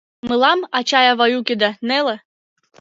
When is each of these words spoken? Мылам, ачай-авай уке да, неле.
Мылам, 0.27 0.59
ачай-авай 0.77 1.31
уке 1.39 1.55
да, 1.61 1.69
неле. 1.87 2.15